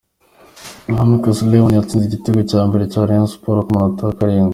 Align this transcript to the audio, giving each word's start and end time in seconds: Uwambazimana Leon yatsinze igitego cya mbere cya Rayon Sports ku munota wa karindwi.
Uwambazimana 0.89 1.49
Leon 1.51 1.71
yatsinze 1.77 2.05
igitego 2.07 2.39
cya 2.51 2.61
mbere 2.67 2.83
cya 2.91 3.01
Rayon 3.09 3.29
Sports 3.33 3.63
ku 3.65 3.71
munota 3.73 4.01
wa 4.07 4.17
karindwi. 4.19 4.49